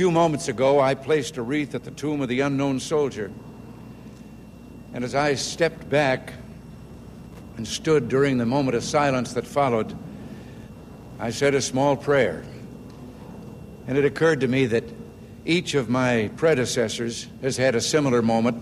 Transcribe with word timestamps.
few 0.00 0.10
moments 0.10 0.48
ago, 0.48 0.80
I 0.80 0.94
placed 0.94 1.36
a 1.36 1.42
wreath 1.42 1.74
at 1.74 1.84
the 1.84 1.90
tomb 1.90 2.22
of 2.22 2.28
the 2.30 2.40
unknown 2.40 2.80
soldier. 2.80 3.30
And 4.94 5.04
as 5.04 5.14
I 5.14 5.34
stepped 5.34 5.90
back 5.90 6.32
and 7.58 7.68
stood 7.68 8.08
during 8.08 8.38
the 8.38 8.46
moment 8.46 8.78
of 8.78 8.82
silence 8.82 9.34
that 9.34 9.46
followed, 9.46 9.94
I 11.18 11.28
said 11.28 11.54
a 11.54 11.60
small 11.60 11.98
prayer. 11.98 12.42
And 13.86 13.98
it 13.98 14.06
occurred 14.06 14.40
to 14.40 14.48
me 14.48 14.64
that 14.64 14.84
each 15.44 15.74
of 15.74 15.90
my 15.90 16.30
predecessors 16.34 17.26
has 17.42 17.58
had 17.58 17.74
a 17.74 17.80
similar 17.82 18.22
moment, 18.22 18.56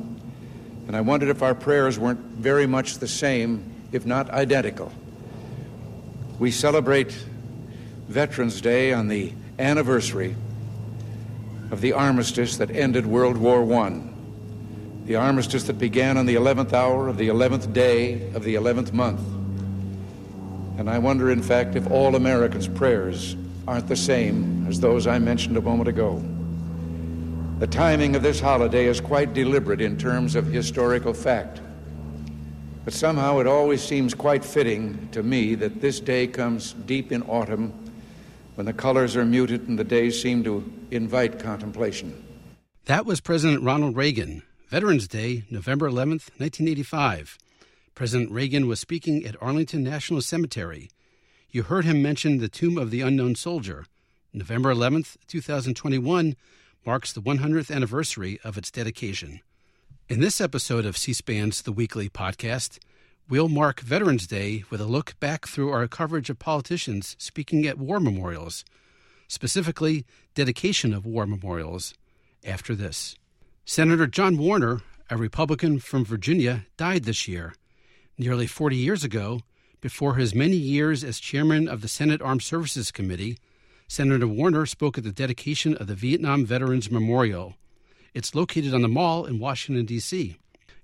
and 0.88 0.96
I 0.96 1.02
wondered 1.02 1.28
if 1.28 1.40
our 1.40 1.54
prayers 1.54 2.00
weren't 2.00 2.18
very 2.18 2.66
much 2.66 2.98
the 2.98 3.06
same, 3.06 3.62
if 3.92 4.04
not 4.04 4.28
identical. 4.30 4.90
We 6.40 6.50
celebrate 6.50 7.12
Veterans 8.08 8.60
Day 8.60 8.92
on 8.92 9.06
the 9.06 9.32
anniversary 9.60 10.34
of 11.70 11.80
the 11.80 11.92
armistice 11.92 12.56
that 12.56 12.70
ended 12.70 13.06
World 13.06 13.36
War 13.36 13.70
I, 13.84 14.00
the 15.04 15.16
armistice 15.16 15.64
that 15.64 15.78
began 15.78 16.16
on 16.16 16.26
the 16.26 16.34
11th 16.34 16.72
hour 16.72 17.08
of 17.08 17.16
the 17.18 17.28
11th 17.28 17.72
day 17.72 18.30
of 18.32 18.44
the 18.44 18.54
11th 18.54 18.92
month. 18.92 19.20
And 20.78 20.88
I 20.88 20.98
wonder, 20.98 21.30
in 21.30 21.42
fact, 21.42 21.76
if 21.76 21.90
all 21.90 22.14
Americans' 22.14 22.68
prayers 22.68 23.36
aren't 23.66 23.88
the 23.88 23.96
same 23.96 24.66
as 24.68 24.80
those 24.80 25.06
I 25.06 25.18
mentioned 25.18 25.56
a 25.56 25.60
moment 25.60 25.88
ago. 25.88 26.22
The 27.58 27.66
timing 27.66 28.14
of 28.14 28.22
this 28.22 28.38
holiday 28.38 28.86
is 28.86 29.00
quite 29.00 29.34
deliberate 29.34 29.80
in 29.80 29.98
terms 29.98 30.36
of 30.36 30.46
historical 30.46 31.12
fact. 31.12 31.60
But 32.84 32.94
somehow 32.94 33.40
it 33.40 33.46
always 33.46 33.82
seems 33.82 34.14
quite 34.14 34.44
fitting 34.44 35.08
to 35.12 35.22
me 35.22 35.54
that 35.56 35.80
this 35.80 36.00
day 36.00 36.26
comes 36.26 36.72
deep 36.72 37.12
in 37.12 37.22
autumn 37.24 37.72
when 38.54 38.64
the 38.64 38.72
colors 38.72 39.16
are 39.16 39.24
muted 39.24 39.68
and 39.68 39.78
the 39.78 39.84
days 39.84 40.22
seem 40.22 40.44
to 40.44 40.64
invite 40.90 41.38
contemplation. 41.38 42.24
That 42.86 43.04
was 43.04 43.20
President 43.20 43.62
Ronald 43.62 43.96
Reagan, 43.96 44.42
Veterans 44.68 45.08
Day, 45.08 45.44
November 45.50 45.88
11th, 45.88 46.30
1985. 46.38 47.38
President 47.94 48.30
Reagan 48.30 48.66
was 48.66 48.80
speaking 48.80 49.24
at 49.26 49.36
Arlington 49.42 49.82
National 49.82 50.20
Cemetery. 50.20 50.90
You 51.50 51.64
heard 51.64 51.84
him 51.84 52.02
mention 52.02 52.38
the 52.38 52.48
Tomb 52.48 52.78
of 52.78 52.90
the 52.90 53.00
Unknown 53.00 53.34
Soldier. 53.34 53.86
November 54.32 54.72
11th, 54.72 55.16
2021 55.26 56.36
marks 56.86 57.12
the 57.12 57.20
100th 57.20 57.74
anniversary 57.74 58.38
of 58.44 58.56
its 58.56 58.70
dedication. 58.70 59.40
In 60.08 60.20
this 60.20 60.40
episode 60.40 60.86
of 60.86 60.96
C 60.96 61.12
SPAN's 61.12 61.62
The 61.62 61.72
Weekly 61.72 62.08
podcast, 62.08 62.78
we'll 63.28 63.48
mark 63.48 63.80
Veterans 63.80 64.26
Day 64.26 64.64
with 64.70 64.80
a 64.80 64.86
look 64.86 65.18
back 65.20 65.46
through 65.46 65.70
our 65.70 65.86
coverage 65.86 66.30
of 66.30 66.38
politicians 66.38 67.16
speaking 67.18 67.66
at 67.66 67.78
war 67.78 68.00
memorials, 68.00 68.64
specifically 69.28 70.04
dedication 70.34 70.92
of 70.92 71.06
war 71.06 71.26
memorials, 71.26 71.94
after 72.44 72.74
this. 72.74 73.14
Senator 73.64 74.06
John 74.06 74.38
Warner, 74.38 74.80
a 75.10 75.16
Republican 75.16 75.78
from 75.78 76.04
Virginia, 76.04 76.66
died 76.76 77.04
this 77.04 77.28
year, 77.28 77.54
nearly 78.16 78.46
40 78.46 78.76
years 78.76 79.04
ago. 79.04 79.42
Before 79.80 80.16
his 80.16 80.34
many 80.34 80.56
years 80.56 81.04
as 81.04 81.20
chairman 81.20 81.68
of 81.68 81.82
the 81.82 81.88
Senate 81.88 82.20
Armed 82.20 82.42
Services 82.42 82.90
Committee, 82.90 83.38
Senator 83.86 84.26
Warner 84.26 84.66
spoke 84.66 84.98
at 84.98 85.04
the 85.04 85.12
dedication 85.12 85.76
of 85.76 85.86
the 85.86 85.94
Vietnam 85.94 86.44
Veterans 86.44 86.90
Memorial. 86.90 87.54
It's 88.12 88.34
located 88.34 88.74
on 88.74 88.82
the 88.82 88.88
Mall 88.88 89.24
in 89.24 89.38
Washington, 89.38 89.86
D.C. 89.86 90.36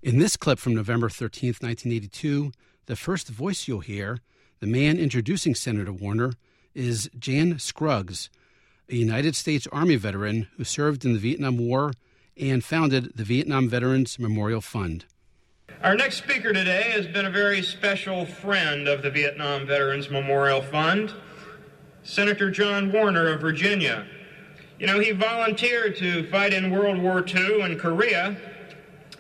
In 0.03 0.19
this 0.19 0.37
clip 0.37 0.59
from 0.59 0.75
November 0.75 1.09
13, 1.09 1.49
1982, 1.61 2.53
the 2.87 2.95
first 2.95 3.29
voice 3.29 3.67
you'll 3.67 3.81
hear, 3.81 4.21
the 4.61 4.67
man 4.67 4.99
introducing 4.99 5.55
Senator 5.55 5.93
Warner, 5.93 6.35
is 6.75 7.11
Jan 7.19 7.59
Scruggs, 7.59 8.31
a 8.89 8.95
United 8.97 9.37
States 9.37 9.67
Army 9.73 9.97
veteran 9.97 10.49
who 10.57 10.65
served 10.65 11.05
in 11.05 11.13
the 11.13 11.19
Vietnam 11.19 11.59
War 11.59 11.93
and 12.37 12.65
founded 12.65 13.13
the 13.15 13.25
Vietnam 13.25 13.69
Veterans 13.69 14.19
Memorial 14.19 14.61
Fund. 14.61 15.05
Our 15.83 15.95
next 15.95 16.17
speaker 16.19 16.53
today 16.53 16.91
has 16.91 17.07
been 17.07 17.27
a 17.27 17.31
very 17.31 17.63
special 17.63 18.27
friend 18.27 18.89
of 18.89 19.03
the 19.03 19.11
Vietnam 19.11 19.67
Veterans 19.67 20.11
Memorial 20.11 20.63
Fund, 20.63 21.13
Senator 22.03 22.51
John 22.51 22.93
Warner 22.93 23.29
of 23.29 23.41
Virginia. 23.41 24.07
You 24.79 24.87
know, 24.87 24.99
he 24.99 25.13
volunteered 25.13 25.97
to 25.97 26.29
fight 26.31 26.53
in 26.53 26.71
World 26.71 26.99
War 26.99 27.25
II 27.27 27.63
in 27.63 27.79
Korea 27.79 28.37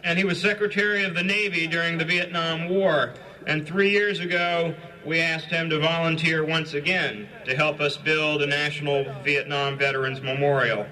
and 0.04 0.18
he 0.18 0.24
was 0.24 0.40
Secretary 0.40 1.02
of 1.02 1.14
the 1.14 1.22
Navy 1.22 1.66
during 1.66 1.96
the 1.96 2.04
Vietnam 2.04 2.68
War. 2.68 3.14
And 3.46 3.66
three 3.66 3.90
years 3.90 4.20
ago, 4.20 4.74
we 5.04 5.20
asked 5.20 5.46
him 5.46 5.68
to 5.68 5.78
volunteer 5.78 6.44
once 6.44 6.72
again 6.72 7.28
to 7.44 7.54
help 7.54 7.80
us 7.80 7.96
build 7.96 8.42
a 8.42 8.46
National 8.46 9.04
Vietnam 9.22 9.76
Veterans 9.76 10.22
Memorial. 10.22 10.86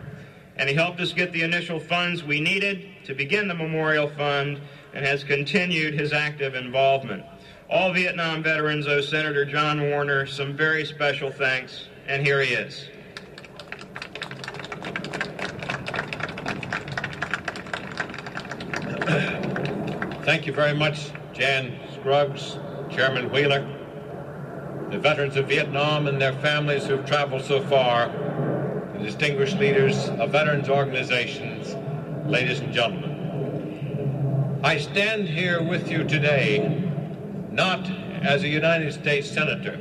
And 0.56 0.68
he 0.68 0.74
helped 0.74 1.00
us 1.00 1.14
get 1.14 1.32
the 1.32 1.42
initial 1.42 1.80
funds 1.80 2.22
we 2.22 2.40
needed 2.40 2.86
to 3.04 3.14
begin 3.14 3.48
the 3.48 3.54
Memorial 3.54 4.08
Fund 4.08 4.60
and 4.92 5.04
has 5.04 5.24
continued 5.24 5.94
his 5.94 6.12
active 6.12 6.54
involvement. 6.54 7.24
All 7.70 7.90
Vietnam 7.90 8.42
veterans 8.42 8.86
owe 8.86 9.00
Senator 9.00 9.46
John 9.46 9.80
Warner 9.80 10.26
some 10.26 10.54
very 10.54 10.84
special 10.84 11.30
thanks, 11.30 11.88
and 12.06 12.24
here 12.24 12.42
he 12.42 12.52
is. 12.52 12.90
Thank 20.24 20.46
you 20.46 20.52
very 20.52 20.74
much, 20.74 21.10
Jan 21.32 21.72
Scruggs, 22.02 22.58
Chairman 22.90 23.30
Wheeler, 23.30 23.64
the 24.90 24.98
veterans 24.98 25.36
of 25.36 25.46
Vietnam 25.46 26.08
and 26.08 26.20
their 26.20 26.32
families 26.32 26.84
who've 26.84 27.06
traveled 27.06 27.44
so 27.44 27.62
far, 27.62 28.08
the 28.94 29.04
distinguished 29.04 29.56
leaders 29.56 30.08
of 30.08 30.32
veterans 30.32 30.68
organizations, 30.68 31.76
ladies 32.26 32.58
and 32.58 32.72
gentlemen. 32.72 34.60
I 34.64 34.78
stand 34.78 35.28
here 35.28 35.62
with 35.62 35.88
you 35.92 36.02
today 36.02 36.90
not 37.52 37.88
as 38.22 38.42
a 38.42 38.48
United 38.48 38.92
States 38.92 39.30
Senator, 39.30 39.76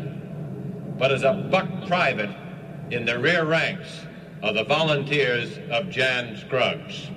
but 0.99 1.11
as 1.11 1.23
a 1.23 1.33
buck 1.33 1.87
private 1.87 2.29
in 2.91 3.03
the 3.03 3.17
rear 3.17 3.45
ranks 3.45 4.01
of 4.43 4.53
the 4.53 4.63
volunteers 4.63 5.57
of 5.71 5.89
Jan 5.89 6.37
Scruggs. 6.37 7.09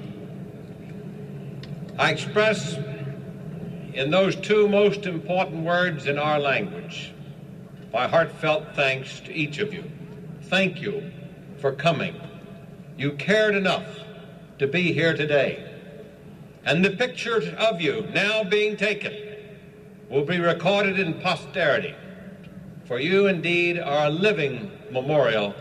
I 1.99 2.11
express 2.11 2.79
in 3.95 4.11
those 4.11 4.37
two 4.37 4.69
most 4.69 5.07
important 5.07 5.65
words 5.65 6.07
in 6.07 6.19
our 6.19 6.39
language 6.39 7.15
my 7.95 8.09
heartfelt 8.09 8.75
thanks 8.75 9.21
to 9.21 9.33
each 9.33 9.61
of 9.61 9.73
you. 9.73 9.85
Thank 10.43 10.83
you 10.83 11.13
for 11.59 11.71
coming. 11.71 12.21
You 12.99 13.13
cared 13.13 13.55
enough 13.55 13.87
to 14.59 14.67
be 14.67 14.93
here 14.93 15.17
today. 15.17 15.65
And 16.65 16.85
the 16.85 16.91
pictures 16.91 17.49
of 17.57 17.81
you 17.81 18.09
now 18.13 18.43
being 18.43 18.77
taken 18.77 19.13
will 20.11 20.25
be 20.25 20.41
recorded 20.41 20.99
in 20.99 21.21
posterity. 21.21 21.95
For 22.87 22.99
you 22.99 23.29
indeed 23.29 23.79
are 23.79 24.07
a 24.07 24.11
living 24.11 24.73
memorial 24.91 25.55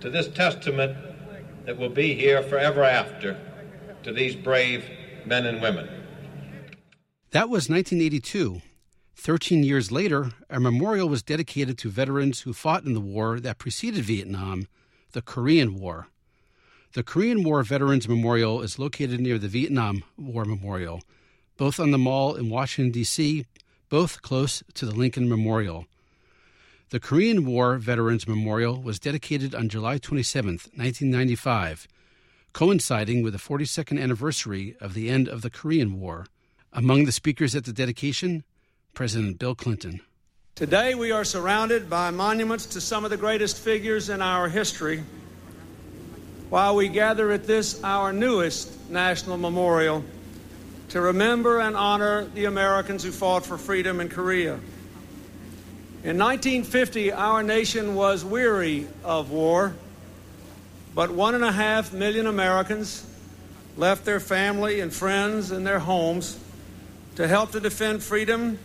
to 0.00 0.08
this 0.08 0.28
testament 0.28 0.96
that 1.66 1.76
will 1.76 1.90
be 1.90 2.14
here 2.14 2.42
forever 2.42 2.82
after 2.82 3.38
to 4.04 4.12
these 4.12 4.34
brave 4.34 4.88
men 5.26 5.44
and 5.44 5.60
women. 5.60 5.95
That 7.36 7.50
was 7.50 7.68
1982. 7.68 8.62
Thirteen 9.14 9.62
years 9.62 9.92
later, 9.92 10.30
a 10.48 10.58
memorial 10.58 11.06
was 11.06 11.22
dedicated 11.22 11.76
to 11.76 11.90
veterans 11.90 12.40
who 12.40 12.54
fought 12.54 12.84
in 12.84 12.94
the 12.94 12.98
war 12.98 13.38
that 13.40 13.58
preceded 13.58 14.06
Vietnam, 14.06 14.68
the 15.12 15.20
Korean 15.20 15.78
War. 15.78 16.08
The 16.94 17.02
Korean 17.02 17.44
War 17.44 17.62
Veterans 17.62 18.08
Memorial 18.08 18.62
is 18.62 18.78
located 18.78 19.20
near 19.20 19.36
the 19.36 19.48
Vietnam 19.48 20.02
War 20.16 20.46
Memorial, 20.46 21.02
both 21.58 21.78
on 21.78 21.90
the 21.90 21.98
Mall 21.98 22.36
in 22.36 22.48
Washington, 22.48 22.90
D.C., 22.90 23.44
both 23.90 24.22
close 24.22 24.62
to 24.72 24.86
the 24.86 24.94
Lincoln 24.94 25.28
Memorial. 25.28 25.84
The 26.88 27.00
Korean 27.00 27.44
War 27.44 27.76
Veterans 27.76 28.26
Memorial 28.26 28.80
was 28.80 28.98
dedicated 28.98 29.54
on 29.54 29.68
July 29.68 29.98
27, 29.98 30.52
1995, 30.52 31.86
coinciding 32.54 33.22
with 33.22 33.34
the 33.34 33.38
42nd 33.38 34.02
anniversary 34.02 34.74
of 34.80 34.94
the 34.94 35.10
end 35.10 35.28
of 35.28 35.42
the 35.42 35.50
Korean 35.50 36.00
War. 36.00 36.24
Among 36.76 37.06
the 37.06 37.12
speakers 37.12 37.56
at 37.56 37.64
the 37.64 37.72
dedication, 37.72 38.44
President 38.92 39.38
Bill 39.38 39.54
Clinton. 39.54 40.02
Today 40.54 40.94
we 40.94 41.10
are 41.10 41.24
surrounded 41.24 41.88
by 41.88 42.10
monuments 42.10 42.66
to 42.66 42.82
some 42.82 43.02
of 43.02 43.10
the 43.10 43.16
greatest 43.16 43.56
figures 43.58 44.10
in 44.10 44.20
our 44.20 44.46
history 44.46 45.02
while 46.50 46.76
we 46.76 46.88
gather 46.88 47.32
at 47.32 47.46
this, 47.46 47.82
our 47.82 48.12
newest 48.12 48.90
national 48.90 49.38
memorial, 49.38 50.04
to 50.90 51.00
remember 51.00 51.60
and 51.60 51.74
honor 51.74 52.26
the 52.26 52.44
Americans 52.44 53.02
who 53.02 53.10
fought 53.10 53.46
for 53.46 53.56
freedom 53.56 53.98
in 53.98 54.10
Korea. 54.10 54.60
In 56.04 56.18
1950, 56.18 57.10
our 57.10 57.42
nation 57.42 57.94
was 57.94 58.22
weary 58.22 58.86
of 59.02 59.30
war 59.30 59.74
but 60.94 61.10
one 61.10 61.34
and 61.34 61.44
a 61.44 61.52
half 61.52 61.94
million 61.94 62.26
Americans 62.26 63.06
left 63.78 64.04
their 64.04 64.20
family 64.20 64.80
and 64.80 64.92
friends 64.92 65.50
and 65.50 65.66
their 65.66 65.78
homes 65.78 66.38
to 67.16 67.26
help 67.26 67.52
to 67.52 67.60
defend 67.60 68.02
freedom 68.02 68.58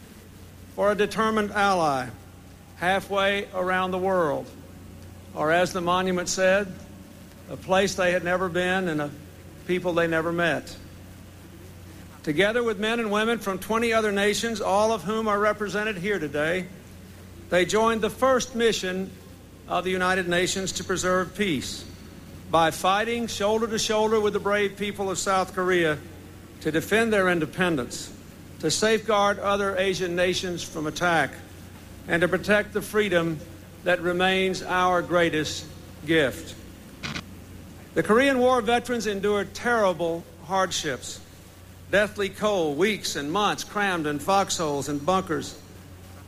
for 0.76 0.92
a 0.92 0.96
determined 0.96 1.52
ally 1.52 2.08
halfway 2.78 3.48
around 3.54 3.92
the 3.92 3.98
world. 3.98 4.46
Or, 5.34 5.52
as 5.52 5.74
the 5.74 5.82
monument 5.82 6.30
said, 6.30 6.74
a 7.50 7.58
place 7.58 7.96
they 7.96 8.12
had 8.12 8.24
never 8.24 8.50
been, 8.50 8.88
and 8.88 9.02
a 9.02 9.10
people 9.68 9.94
they 9.94 10.08
never 10.08 10.32
met. 10.32 10.76
Together 12.24 12.62
with 12.62 12.80
men 12.80 13.00
and 13.00 13.12
women 13.12 13.40
from 13.40 13.58
20 13.58 13.94
other 13.94 14.12
nations, 14.12 14.62
all 14.62 14.92
of 14.92 15.04
whom 15.04 15.28
are 15.28 15.40
represented 15.40 15.98
here 15.98 16.20
today, 16.20 16.66
they 17.50 17.66
joined 17.66 18.02
the 18.02 18.10
first 18.10 18.56
mission 18.56 19.12
of 19.68 19.84
the 19.84 19.90
United 19.90 20.28
Nations 20.28 20.74
to 20.74 20.84
preserve 20.84 21.36
peace 21.36 21.86
by 22.50 22.72
fighting 22.72 23.28
shoulder 23.28 23.66
to 23.68 23.80
shoulder 23.80 24.20
with 24.20 24.34
the 24.34 24.40
brave 24.40 24.76
people 24.76 25.10
of 25.10 25.18
South 25.18 25.56
Korea 25.56 25.98
to 26.62 26.72
defend 26.72 27.12
their 27.12 27.30
independence, 27.30 28.12
to 28.62 28.70
safeguard 28.70 29.40
other 29.40 29.76
Asian 29.78 30.16
nations 30.16 30.62
from 30.62 30.86
attack, 30.86 31.32
and 32.08 32.22
to 32.22 32.28
protect 32.28 32.74
the 32.74 32.82
freedom 32.82 33.40
that 33.84 34.00
remains 34.02 34.62
our 34.62 35.02
greatest 35.02 35.66
gift. 36.06 36.56
The 37.96 38.04
Korean 38.04 38.38
War 38.38 38.62
veterans 38.62 39.08
endured 39.08 39.54
terrible 39.54 40.24
hardships 40.46 41.20
deathly 41.90 42.30
cold, 42.30 42.78
weeks 42.78 43.16
and 43.16 43.32
months 43.32 43.64
crammed 43.64 44.08
in 44.08 44.18
foxholes 44.20 44.88
and 44.88 45.06
bunkers, 45.06 45.60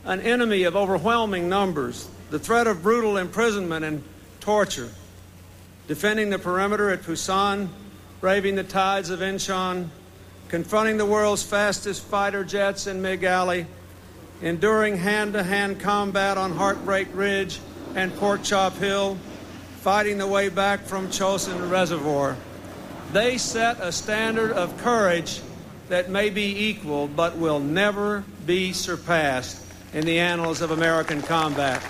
an 0.04 0.20
enemy 0.20 0.64
of 0.64 0.76
overwhelming 0.76 1.48
numbers, 1.48 2.08
the 2.30 2.38
threat 2.38 2.66
of 2.66 2.82
brutal 2.82 3.16
imprisonment 3.16 3.84
and 3.84 4.02
torture, 4.40 4.90
defending 5.88 6.30
the 6.30 6.38
perimeter 6.38 6.90
at 6.90 7.02
Pusan, 7.02 7.68
braving 8.20 8.56
the 8.56 8.64
tides 8.64 9.08
of 9.08 9.20
Incheon, 9.20 9.88
confronting 10.48 10.96
the 10.96 11.06
world's 11.06 11.42
fastest 11.42 12.02
fighter 12.02 12.44
jets 12.44 12.86
in 12.86 13.00
MiG 13.02 13.24
Alley, 13.24 13.66
enduring 14.42 14.96
hand 14.96 15.32
to 15.32 15.42
hand 15.42 15.80
combat 15.80 16.36
on 16.36 16.52
Heartbreak 16.52 17.08
Ridge 17.14 17.60
and 17.94 18.14
Pork 18.16 18.42
Chop 18.42 18.76
Hill, 18.76 19.16
fighting 19.80 20.18
the 20.18 20.26
way 20.26 20.48
back 20.48 20.80
from 20.80 21.08
Chosin 21.08 21.70
Reservoir. 21.70 22.36
They 23.12 23.38
set 23.38 23.80
a 23.80 23.92
standard 23.92 24.52
of 24.52 24.76
courage 24.78 25.40
that 25.88 26.10
may 26.10 26.30
be 26.30 26.68
equal 26.68 27.08
but 27.08 27.36
will 27.36 27.60
never 27.60 28.24
be 28.46 28.72
surpassed 28.72 29.64
in 29.92 30.04
the 30.04 30.18
annals 30.18 30.60
of 30.60 30.70
American 30.70 31.22
combat. 31.22 31.82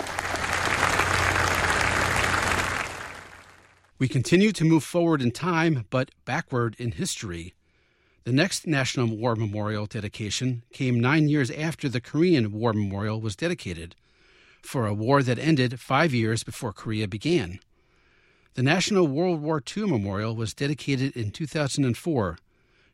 We 3.97 4.07
continue 4.09 4.51
to 4.51 4.65
move 4.65 4.83
forward 4.83 5.21
in 5.21 5.31
time, 5.31 5.85
but 5.89 6.11
backward 6.25 6.75
in 6.77 6.91
history. 6.91 7.53
The 8.25 8.33
next 8.33 8.65
National 8.65 9.15
War 9.15 9.35
Memorial 9.35 9.85
dedication 9.85 10.63
came 10.73 10.99
nine 10.99 11.29
years 11.29 11.51
after 11.51 11.87
the 11.87 12.01
Korean 12.01 12.51
War 12.51 12.73
Memorial 12.73 13.21
was 13.21 13.35
dedicated, 13.35 13.95
for 14.63 14.87
a 14.87 14.95
war 14.95 15.21
that 15.21 15.37
ended 15.37 15.79
five 15.79 16.11
years 16.11 16.43
before 16.43 16.73
Korea 16.73 17.07
began. 17.07 17.59
The 18.55 18.63
National 18.63 19.05
World 19.05 19.41
War 19.41 19.61
II 19.61 19.85
Memorial 19.85 20.35
was 20.35 20.55
dedicated 20.55 21.15
in 21.15 21.29
2004, 21.29 22.39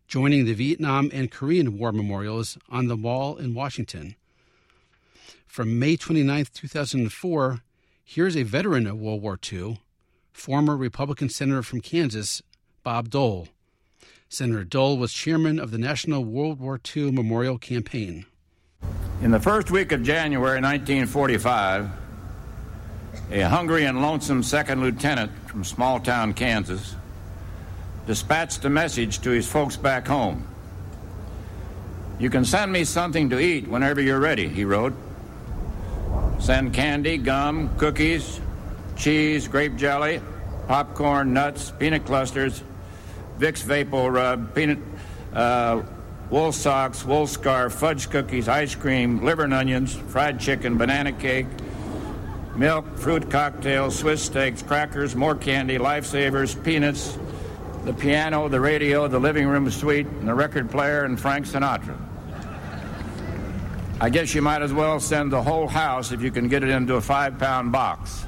joining 0.06 0.44
the 0.44 0.54
Vietnam 0.54 1.10
and 1.14 1.32
Korean 1.32 1.78
War 1.78 1.94
memorials 1.94 2.58
on 2.68 2.88
the 2.88 2.98
Mall 2.98 3.38
in 3.38 3.54
Washington. 3.54 4.16
From 5.48 5.80
May 5.80 5.96
29, 5.96 6.48
2004, 6.54 7.62
here's 8.04 8.36
a 8.36 8.44
veteran 8.44 8.86
of 8.86 9.00
World 9.00 9.22
War 9.22 9.40
II, 9.50 9.80
former 10.34 10.76
Republican 10.76 11.30
Senator 11.30 11.64
from 11.64 11.80
Kansas, 11.80 12.42
Bob 12.84 13.10
Dole. 13.10 13.48
Senator 14.34 14.64
Dole 14.64 14.98
was 14.98 15.12
chairman 15.12 15.60
of 15.60 15.72
the 15.72 15.78
National 15.78 16.24
World 16.24 16.62
War 16.62 16.80
II 16.96 17.12
Memorial 17.12 17.58
Campaign. 17.58 18.26
In 19.22 19.32
the 19.32 19.42
first 19.42 19.72
week 19.72 19.92
of 19.92 20.04
January 20.04 20.62
1945, 20.62 21.90
a 23.30 23.42
hungry 23.42 23.84
and 23.84 24.02
lonesome 24.02 24.42
second 24.42 24.80
lieutenant 24.80 25.34
from 25.50 25.66
small 25.66 26.00
town 26.00 26.34
Kansas 26.34 26.96
dispatched 28.08 28.64
a 28.64 28.70
message 28.70 29.20
to 29.20 29.32
his 29.32 29.46
folks 29.46 29.76
back 29.76 30.08
home. 30.08 30.48
You 32.18 32.30
can 32.30 32.46
send 32.46 32.72
me 32.72 32.86
something 32.86 33.32
to 33.32 33.40
eat 33.40 33.68
whenever 33.68 34.00
you're 34.00 34.22
ready, 34.22 34.48
he 34.48 34.64
wrote. 34.64 34.94
Send 36.40 36.74
candy, 36.74 37.18
gum, 37.18 37.70
cookies, 37.78 38.40
cheese, 38.96 39.50
grape 39.50 39.76
jelly, 39.76 40.22
popcorn, 40.70 41.34
nuts, 41.34 41.74
peanut 41.78 42.06
clusters, 42.06 42.64
Vicks 43.40 43.64
Vapor 43.64 44.12
Rub, 44.12 44.54
peanut, 44.54 44.80
uh, 45.34 45.82
wool 46.30 46.52
socks, 46.52 47.04
wool 47.04 47.28
scarf, 47.28 47.74
fudge 47.74 48.10
cookies, 48.10 48.48
ice 48.48 48.76
cream, 48.76 49.24
liver 49.24 49.44
and 49.44 49.54
onions, 49.54 49.96
fried 49.96 50.40
chicken, 50.40 50.78
banana 50.78 51.12
cake, 51.12 51.48
milk, 52.56 52.98
fruit 52.98 53.30
cocktails, 53.30 53.98
Swiss 54.00 54.24
steaks, 54.24 54.62
crackers, 54.62 55.16
more 55.16 55.36
candy, 55.36 55.78
lifesavers, 55.78 56.62
peanuts, 56.64 57.18
the 57.84 57.94
piano, 57.94 58.48
the 58.48 58.60
radio, 58.60 59.08
the 59.08 59.20
living 59.20 59.48
room 59.48 59.70
suite, 59.72 60.08
and 60.08 60.28
the 60.28 60.34
record 60.34 60.70
player, 60.70 61.04
and 61.04 61.20
Frank 61.20 61.46
Sinatra. 61.46 61.98
I 64.00 64.10
guess 64.10 64.34
you 64.34 64.42
might 64.42 64.62
as 64.62 64.74
well 64.74 65.00
send 65.00 65.32
the 65.32 65.42
whole 65.42 65.68
house 65.68 66.12
if 66.12 66.22
you 66.24 66.32
can 66.32 66.48
get 66.48 66.64
it 66.64 66.70
into 66.70 66.96
a 66.96 67.02
five 67.02 67.38
pound 67.38 67.72
box. 67.72 68.26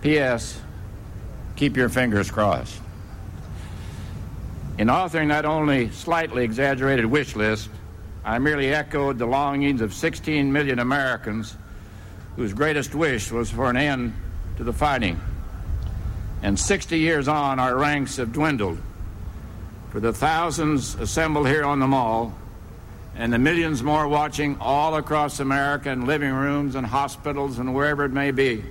P.S. 0.00 0.58
Keep 1.56 1.76
your 1.76 1.90
fingers 1.90 2.30
crossed. 2.30 2.80
In 4.80 4.88
authoring 4.88 5.28
that 5.28 5.44
only 5.44 5.90
slightly 5.90 6.42
exaggerated 6.42 7.04
wish 7.04 7.36
list, 7.36 7.68
I 8.24 8.38
merely 8.38 8.72
echoed 8.72 9.18
the 9.18 9.26
longings 9.26 9.82
of 9.82 9.92
16 9.92 10.50
million 10.50 10.78
Americans 10.78 11.54
whose 12.36 12.54
greatest 12.54 12.94
wish 12.94 13.30
was 13.30 13.50
for 13.50 13.68
an 13.68 13.76
end 13.76 14.14
to 14.56 14.64
the 14.64 14.72
fighting. 14.72 15.20
And 16.42 16.58
60 16.58 16.98
years 16.98 17.28
on, 17.28 17.58
our 17.58 17.76
ranks 17.76 18.16
have 18.16 18.32
dwindled. 18.32 18.78
For 19.90 20.00
the 20.00 20.14
thousands 20.14 20.94
assembled 20.94 21.46
here 21.46 21.64
on 21.64 21.78
the 21.78 21.86
mall, 21.86 22.34
and 23.14 23.30
the 23.30 23.38
millions 23.38 23.82
more 23.82 24.08
watching 24.08 24.56
all 24.62 24.96
across 24.96 25.40
America 25.40 25.90
in 25.90 26.06
living 26.06 26.32
rooms 26.32 26.74
and 26.74 26.86
hospitals 26.86 27.58
and 27.58 27.74
wherever 27.74 28.06
it 28.06 28.12
may 28.12 28.30
be, 28.30 28.64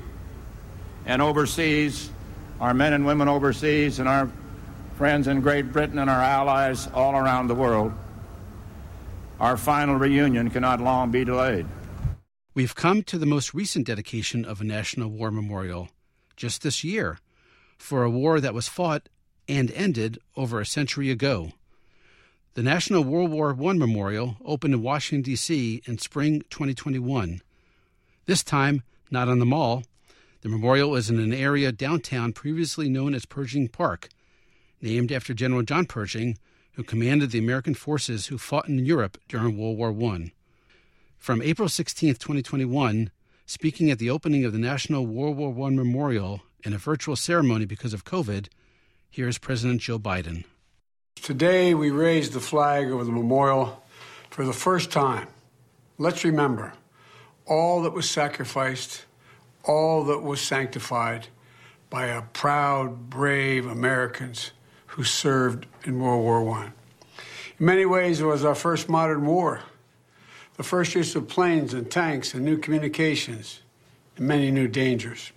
and 1.05 1.21
overseas, 1.21 2.09
our 2.59 2.73
men 2.73 2.93
and 2.93 3.05
women 3.05 3.27
overseas, 3.27 3.99
and 3.99 4.09
our 4.09 4.27
friends 4.99 5.29
in 5.29 5.39
Great 5.39 5.71
Britain 5.71 5.97
and 5.97 6.09
our 6.09 6.21
allies 6.21 6.89
all 6.93 7.15
around 7.15 7.47
the 7.47 7.55
world, 7.55 7.93
our 9.39 9.55
final 9.55 9.95
reunion 9.95 10.49
cannot 10.49 10.81
long 10.81 11.09
be 11.09 11.23
delayed. 11.23 11.65
We've 12.53 12.75
come 12.75 13.03
to 13.03 13.17
the 13.17 13.25
most 13.25 13.53
recent 13.53 13.87
dedication 13.87 14.43
of 14.43 14.59
a 14.59 14.65
National 14.65 15.09
War 15.09 15.31
Memorial 15.31 15.87
just 16.35 16.63
this 16.63 16.83
year 16.83 17.17
for 17.77 18.03
a 18.03 18.09
war 18.09 18.41
that 18.41 18.53
was 18.53 18.67
fought 18.67 19.07
and 19.47 19.71
ended 19.71 20.19
over 20.35 20.59
a 20.59 20.65
century 20.65 21.09
ago. 21.09 21.53
The 22.55 22.63
National 22.63 23.05
World 23.05 23.31
War 23.31 23.51
I 23.57 23.73
Memorial 23.75 24.35
opened 24.43 24.73
in 24.73 24.83
Washington, 24.83 25.21
D.C. 25.21 25.81
in 25.85 25.97
spring 25.99 26.41
2021. 26.49 27.39
This 28.25 28.43
time, 28.43 28.83
not 29.09 29.29
on 29.29 29.39
the 29.39 29.45
mall. 29.45 29.83
The 30.41 30.49
memorial 30.49 30.93
is 30.97 31.09
in 31.09 31.19
an 31.19 31.33
area 31.33 31.71
downtown 31.71 32.33
previously 32.33 32.89
known 32.89 33.13
as 33.13 33.25
Pershing 33.25 33.69
Park, 33.69 34.09
named 34.81 35.11
after 35.11 35.33
General 35.33 35.63
John 35.63 35.85
Pershing, 35.85 36.37
who 36.73 36.83
commanded 36.83 37.31
the 37.31 37.39
American 37.39 37.73
forces 37.73 38.27
who 38.27 38.37
fought 38.37 38.67
in 38.69 38.85
Europe 38.85 39.17
during 39.27 39.57
World 39.57 39.77
War 39.77 40.13
I. 40.13 40.31
From 41.17 41.41
April 41.41 41.67
16, 41.67 42.15
2021, 42.15 43.11
speaking 43.45 43.91
at 43.91 43.99
the 43.99 44.09
opening 44.09 44.45
of 44.45 44.53
the 44.53 44.59
National 44.59 45.05
World 45.05 45.37
War 45.37 45.67
I 45.67 45.71
Memorial 45.71 46.41
in 46.63 46.73
a 46.73 46.77
virtual 46.77 47.15
ceremony 47.15 47.65
because 47.65 47.93
of 47.93 48.05
COVID, 48.05 48.47
here's 49.09 49.37
President 49.37 49.81
Joe 49.81 49.99
Biden. 49.99 50.45
Today, 51.15 51.73
we 51.73 51.89
raised 51.89 52.33
the 52.33 52.39
flag 52.39 52.89
over 52.89 53.03
the 53.03 53.11
memorial 53.11 53.83
for 54.29 54.45
the 54.45 54.53
first 54.53 54.91
time. 54.91 55.27
Let's 55.97 56.23
remember 56.23 56.73
all 57.45 57.81
that 57.81 57.93
was 57.93 58.09
sacrificed, 58.09 59.05
all 59.65 60.05
that 60.05 60.21
was 60.21 60.39
sanctified 60.39 61.27
by 61.89 62.09
our 62.11 62.21
proud, 62.21 63.09
brave 63.09 63.65
Americans 63.65 64.51
who 64.89 65.03
served 65.03 65.65
in 65.83 65.99
World 65.99 66.23
War 66.23 66.57
I. 66.57 66.65
In 67.59 67.65
many 67.65 67.85
ways, 67.85 68.21
it 68.21 68.25
was 68.25 68.43
our 68.43 68.55
first 68.55 68.89
modern 68.89 69.25
war, 69.25 69.61
the 70.57 70.63
first 70.63 70.95
use 70.95 71.15
of 71.15 71.27
planes 71.27 71.73
and 71.73 71.89
tanks 71.89 72.33
and 72.33 72.43
new 72.43 72.57
communications, 72.57 73.61
and 74.17 74.27
many 74.27 74.51
new 74.51 74.67
dangers. 74.67 75.31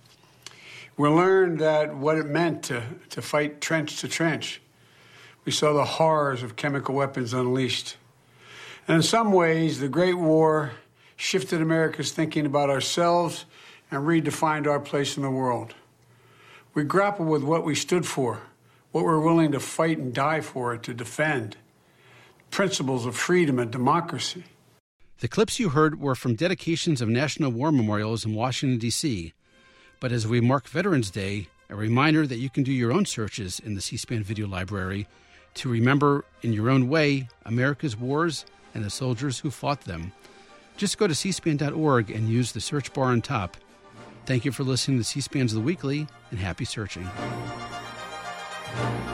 We 0.97 1.09
learned 1.09 1.59
that 1.59 1.95
what 1.95 2.17
it 2.17 2.25
meant 2.25 2.63
to, 2.63 2.83
to 3.11 3.21
fight 3.21 3.61
trench 3.61 4.01
to 4.01 4.07
trench. 4.07 4.61
We 5.45 5.51
saw 5.51 5.73
the 5.73 5.85
horrors 5.85 6.43
of 6.43 6.55
chemical 6.55 6.95
weapons 6.95 7.33
unleashed. 7.33 7.97
And 8.87 8.97
in 8.97 9.03
some 9.03 9.31
ways, 9.31 9.79
the 9.79 9.87
Great 9.87 10.17
War 10.17 10.71
shifted 11.15 11.61
America's 11.61 12.11
thinking 12.11 12.45
about 12.45 12.69
ourselves 12.69 13.45
and 13.91 14.01
redefined 14.05 14.67
our 14.67 14.79
place 14.79 15.15
in 15.17 15.23
the 15.23 15.29
world. 15.29 15.73
We 16.73 16.83
grappled 16.83 17.27
with 17.27 17.43
what 17.43 17.63
we 17.63 17.75
stood 17.75 18.05
for, 18.05 18.41
what 18.93 19.03
we're 19.03 19.19
willing 19.19 19.51
to 19.51 19.59
fight 19.59 19.97
and 19.97 20.13
die 20.13 20.39
for, 20.39 20.77
to 20.77 20.93
defend 20.93 21.57
principles 22.49 23.05
of 23.05 23.15
freedom 23.15 23.59
and 23.59 23.71
democracy. 23.71 24.43
The 25.19 25.27
clips 25.27 25.59
you 25.59 25.69
heard 25.69 25.99
were 25.99 26.15
from 26.15 26.35
dedications 26.35 27.01
of 27.01 27.09
national 27.09 27.51
war 27.51 27.71
memorials 27.71 28.23
in 28.23 28.35
Washington, 28.35 28.77
D.C. 28.77 29.33
But 29.99 30.11
as 30.11 30.27
we 30.27 30.39
mark 30.39 30.67
Veterans 30.67 31.09
Day, 31.09 31.47
A 31.73 31.75
reminder 31.75 32.27
that 32.27 32.37
you 32.37 32.51
can 32.51 32.61
do 32.61 32.71
your 32.71 32.91
own 32.91 33.03
searches 33.03 33.59
in 33.59 33.73
the 33.73 33.81
C 33.81 33.97
SPAN 33.97 34.23
video 34.23 34.47
library 34.47 35.07
to 35.55 35.69
remember 35.69 36.23
in 36.43 36.53
your 36.53 36.69
own 36.69 36.87
way 36.87 37.27
America's 37.45 37.97
wars 37.97 38.45
and 38.75 38.85
the 38.85 38.91
soldiers 38.91 39.39
who 39.39 39.49
fought 39.49 39.81
them. 39.81 40.11
Just 40.77 40.99
go 40.99 41.07
to 41.07 41.13
cspan.org 41.13 42.11
and 42.11 42.29
use 42.29 42.51
the 42.51 42.61
search 42.61 42.93
bar 42.93 43.05
on 43.05 43.23
top. 43.23 43.57
Thank 44.27 44.45
you 44.45 44.51
for 44.51 44.63
listening 44.63 44.99
to 44.99 45.03
C 45.03 45.19
SPAN's 45.19 45.53
The 45.53 45.61
Weekly, 45.61 46.07
and 46.29 46.39
happy 46.39 46.65
searching. 46.65 47.09
Thank 48.75 49.07
you. 49.07 49.12